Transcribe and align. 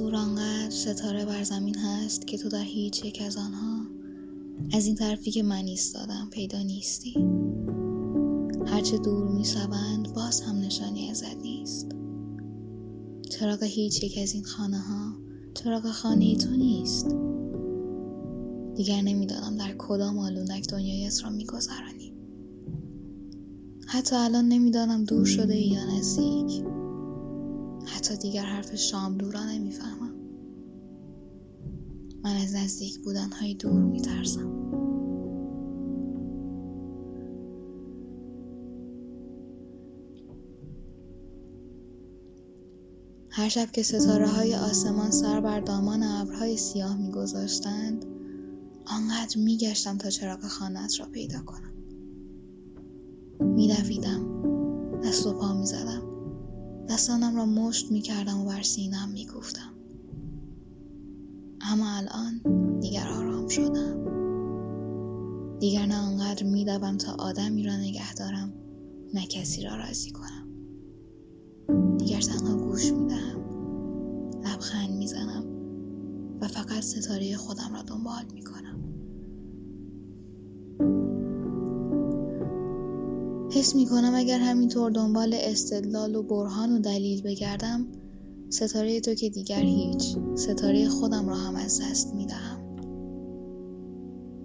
دور 0.00 0.16
آنقدر 0.16 0.70
ستاره 0.70 1.24
بر 1.24 1.42
زمین 1.42 1.76
هست 1.78 2.26
که 2.26 2.38
تو 2.38 2.48
در 2.48 2.62
هیچ 2.62 3.04
یک 3.04 3.22
از 3.26 3.36
آنها 3.36 3.86
از 4.72 4.86
این 4.86 4.94
طرفی 4.94 5.30
که 5.30 5.42
من 5.42 5.64
ایستادم 5.64 6.28
پیدا 6.30 6.62
نیستی. 6.62 7.14
هرچه 8.66 8.98
دور 8.98 9.28
می 9.28 9.44
باز 10.14 10.40
هم 10.40 10.56
نشانی 10.56 11.10
ازت 11.10 11.36
نیست. 11.42 11.88
چراغ 13.30 13.62
هیچ 13.62 14.02
یک 14.02 14.18
از 14.22 14.34
این 14.34 14.44
خانه 14.44 14.78
ها 14.78 15.12
چراغ 15.54 15.90
خانه 15.90 16.36
تو 16.36 16.50
نیست. 16.50 17.16
دیگر 18.76 19.00
نمی‌دانم 19.00 19.56
در 19.56 19.74
کدام 19.78 20.18
آلونک 20.18 20.68
دنیایت 20.68 21.24
را 21.24 21.30
میگذرانی. 21.30 22.12
حتی 23.86 24.16
الان 24.16 24.48
نمی‌دانم 24.48 25.04
دور 25.04 25.24
شده 25.24 25.56
یا 25.56 25.84
نزدیک. 25.84 26.64
حتی 27.94 28.16
دیگر 28.16 28.44
حرف 28.44 28.74
شاملو 28.74 29.30
را 29.30 29.44
نمی‌فهمم. 29.44 30.14
من 32.24 32.36
از 32.36 32.54
نزدیک 32.54 32.98
بودن 32.98 33.30
های 33.30 33.54
دور 33.54 33.82
میترسم. 33.82 34.60
هر 43.32 43.48
شب 43.48 43.70
که 43.70 43.82
ستاره 43.82 44.26
های 44.28 44.54
آسمان 44.54 45.10
سر 45.10 45.40
بر 45.40 45.60
دامان 45.60 46.02
ابرهای 46.02 46.56
سیاه 46.56 46.96
میگذاشتند 46.96 48.04
آنقدر 48.86 49.38
میگشتم 49.38 49.98
تا 49.98 50.10
چراغ 50.10 50.40
خانت 50.40 51.00
را 51.00 51.06
پیدا 51.06 51.42
کنم. 51.42 51.72
میدویدم 53.40 54.42
دست 55.04 55.26
و 55.26 55.32
پا 55.32 55.54
می‌زدم. 55.54 56.09
دستانم 56.90 57.36
را 57.36 57.46
مشت 57.46 57.92
می‌کردم 57.92 58.40
و 58.40 58.44
بر 58.44 58.62
سینم 58.62 59.08
می‌گفتم. 59.08 59.74
اما 61.60 61.96
الان 61.96 62.40
دیگر 62.80 63.08
آرام 63.08 63.48
شدم. 63.48 64.00
دیگر 65.58 65.86
نه 65.86 65.96
آنقدر 65.96 66.42
میدوم 66.42 66.96
تا 66.96 67.12
آدمی 67.18 67.62
را 67.62 67.76
نگه 67.76 68.14
دارم 68.14 68.52
نه 69.14 69.26
کسی 69.26 69.62
را 69.62 69.76
راضی 69.76 70.10
کنم. 70.10 70.48
دیگر 71.98 72.20
تنها 72.20 72.56
گوش 72.56 72.92
می‌دهم. 72.92 73.40
لبخند 74.44 74.90
می‌زنم 74.90 75.44
و 76.40 76.48
فقط 76.48 76.80
ستاره 76.80 77.36
خودم 77.36 77.72
را 77.74 77.82
دنبال 77.82 78.24
می‌کنم. 78.34 78.69
حس 83.52 83.76
می 83.76 83.86
کنم 83.86 84.12
اگر 84.14 84.38
همینطور 84.38 84.90
دنبال 84.90 85.36
استدلال 85.38 86.14
و 86.14 86.22
برهان 86.22 86.72
و 86.72 86.78
دلیل 86.78 87.22
بگردم 87.22 87.86
ستاره 88.48 89.00
تو 89.00 89.14
که 89.14 89.30
دیگر 89.30 89.60
هیچ 89.60 90.16
ستاره 90.34 90.88
خودم 90.88 91.28
را 91.28 91.36
هم 91.36 91.56
از 91.56 91.80
دست 91.82 92.14
می 92.14 92.26
دهم. 92.26 92.60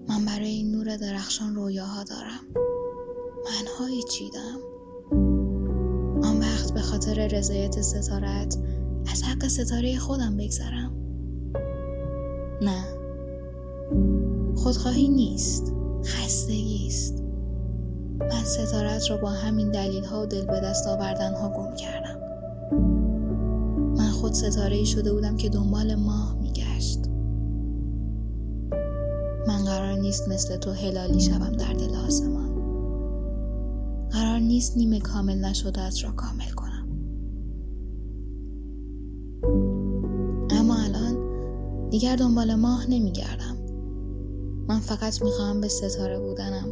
من 0.09 0.25
برای 0.25 0.49
این 0.49 0.71
نور 0.71 0.97
درخشان 0.97 1.55
رویاها 1.55 2.03
دارم. 2.03 2.39
منهایی 3.45 4.03
چیدم؟ 4.03 4.59
آن 6.23 6.39
وقت 6.39 6.73
به 6.73 6.81
خاطر 6.81 7.27
رضایت 7.27 7.81
ستارت 7.81 8.57
از 9.11 9.23
حق 9.23 9.47
ستاره 9.47 9.97
خودم 9.97 10.37
بگذرم؟ 10.37 10.93
نه. 12.61 12.85
خودخواهی 14.55 15.07
نیست. 15.07 15.73
من 18.45 18.51
ستارت 18.51 19.09
را 19.09 19.17
با 19.17 19.29
همین 19.29 19.71
دلیل 19.71 20.03
ها 20.03 20.23
و 20.23 20.25
دل 20.25 20.45
به 20.45 20.59
دست 20.59 20.87
آوردن 20.87 21.33
ها 21.33 21.49
گم 21.49 21.75
کردم. 21.75 22.19
من 23.97 24.09
خود 24.09 24.33
ستاره 24.33 24.83
شده 24.83 25.13
بودم 25.13 25.37
که 25.37 25.49
دنبال 25.49 25.95
ماه 25.95 26.37
میگشت. 26.41 26.99
من 29.47 29.63
قرار 29.65 29.93
نیست 29.99 30.29
مثل 30.29 30.57
تو 30.57 30.71
هلالی 30.71 31.19
شوم 31.19 31.51
در 31.51 31.73
دل 31.73 31.95
آسمان 31.95 32.55
قرار 34.11 34.39
نیست 34.39 34.77
نیمه 34.77 34.99
کامل 34.99 35.45
نشدهت 35.45 36.03
را 36.03 36.11
کامل 36.11 36.49
کنم. 36.55 36.87
اما 40.49 40.75
الان 40.75 41.17
دیگر 41.89 42.15
دنبال 42.15 42.55
ماه 42.55 42.89
نمیگردم. 42.89 43.57
من 44.67 44.79
فقط 44.79 45.21
می‌خواهم 45.21 45.61
به 45.61 45.67
ستاره 45.67 46.19
بودنم 46.19 46.65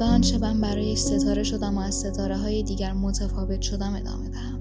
و 0.00 0.38
من 0.38 0.60
برای 0.60 0.96
ستاره 0.96 1.42
شدم 1.42 1.78
و 1.78 1.80
از 1.80 1.94
ستاره 1.94 2.36
های 2.36 2.62
دیگر 2.62 2.92
متفاوت 2.92 3.60
شدم 3.60 3.94
ادامه 3.94 4.28
دهم. 4.28 4.60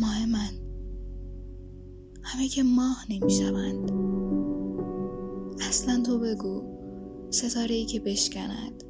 ماه 0.00 0.26
من. 0.26 0.50
همه 2.22 2.48
که 2.48 2.62
ماه 2.62 3.04
نمی‌شوند. 3.10 3.90
اصلا 5.60 6.02
تو 6.02 6.18
بگو 6.18 6.62
ستاره 7.30 7.74
ای 7.74 7.84
که 7.84 8.00
بشکند 8.00 8.84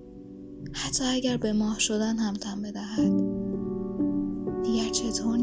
حتی 0.72 1.04
اگر 1.04 1.36
به 1.36 1.52
ماه 1.52 1.78
شدن 1.78 2.16
هم 2.16 2.34
تن 2.34 2.62
بدهد 2.62 3.12
دیگر 4.62 4.88
چطور 4.88 5.36